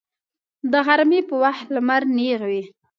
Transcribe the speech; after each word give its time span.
د 0.71 0.73
غرمې 0.85 1.21
په 1.29 1.35
وخت 1.43 1.67
لمر 1.75 2.01
نیغ 2.17 2.41
وي 2.49 2.63